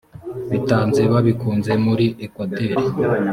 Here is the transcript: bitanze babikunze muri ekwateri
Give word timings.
bitanze 0.51 1.01
babikunze 1.13 1.71
muri 1.85 2.05
ekwateri 2.25 2.81